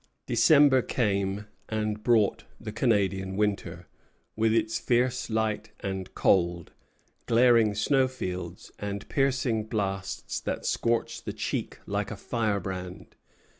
[0.25, 3.85] December came, and brought the Canadian winter,
[4.35, 6.71] with its fierce light and cold,
[7.27, 13.15] glaring snowfields, and piercing blasts that scorch the cheek like a firebrand.